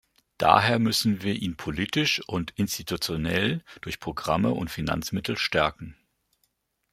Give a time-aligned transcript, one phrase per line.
[0.39, 5.95] Daher müssen wir ihn politisch und institutionell, durch Programme und Finanzmittel stärken.